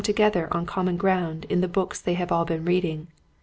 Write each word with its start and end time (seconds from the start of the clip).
together 0.03 0.47
on 0.51 0.65
common 0.65 0.97
ground 0.97 1.45
in 1.47 1.61
the 1.61 1.67
books 1.67 2.01
they 2.01 2.15
have 2.15 2.31
all 2.31 2.43
been 2.43 2.65
reading. 2.65 3.05